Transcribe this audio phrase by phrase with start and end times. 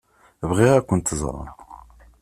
[0.49, 1.49] Bɣiɣ ad kent-ẓṛeɣ.